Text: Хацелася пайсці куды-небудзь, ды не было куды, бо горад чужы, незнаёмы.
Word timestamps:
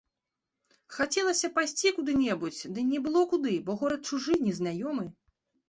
Хацелася 0.95 1.49
пайсці 1.57 1.91
куды-небудзь, 1.99 2.63
ды 2.79 2.87
не 2.91 3.03
было 3.05 3.21
куды, 3.37 3.55
бо 3.71 3.79
горад 3.85 4.01
чужы, 4.13 4.33
незнаёмы. 4.51 5.11